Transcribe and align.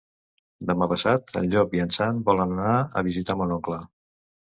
Demà 0.69 0.85
passat 0.93 1.33
en 1.41 1.45
Llop 1.55 1.75
i 1.79 1.83
en 1.83 1.93
Sam 1.97 2.23
volen 2.31 2.55
anar 2.55 2.73
a 2.79 3.05
visitar 3.09 3.37
mon 3.43 3.55
oncle. 3.59 3.79